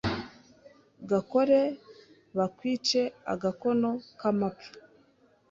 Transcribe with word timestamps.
Gakore 1.09 1.61
bakwiceAgakono 2.37 3.91
k'amapfa 4.19 4.69